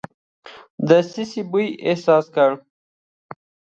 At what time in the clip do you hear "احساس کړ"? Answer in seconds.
1.87-2.51